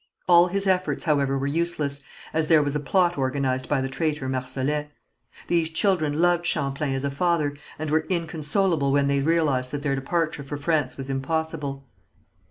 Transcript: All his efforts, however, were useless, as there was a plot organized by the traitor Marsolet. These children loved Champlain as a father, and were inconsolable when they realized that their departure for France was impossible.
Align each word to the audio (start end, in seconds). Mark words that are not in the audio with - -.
All 0.27 0.47
his 0.47 0.65
efforts, 0.65 1.03
however, 1.03 1.37
were 1.37 1.45
useless, 1.45 2.03
as 2.33 2.47
there 2.47 2.63
was 2.63 2.75
a 2.75 2.79
plot 2.79 3.19
organized 3.19 3.69
by 3.69 3.81
the 3.81 3.87
traitor 3.87 4.27
Marsolet. 4.27 4.89
These 5.45 5.69
children 5.69 6.19
loved 6.19 6.43
Champlain 6.43 6.95
as 6.95 7.03
a 7.03 7.11
father, 7.11 7.55
and 7.77 7.91
were 7.91 8.07
inconsolable 8.09 8.91
when 8.91 9.05
they 9.07 9.21
realized 9.21 9.69
that 9.69 9.83
their 9.83 9.93
departure 9.93 10.41
for 10.41 10.57
France 10.57 10.97
was 10.97 11.07
impossible. 11.07 11.85